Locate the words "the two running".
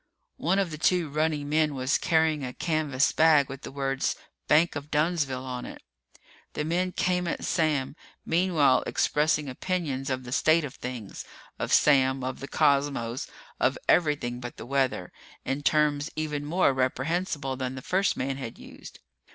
0.71-1.47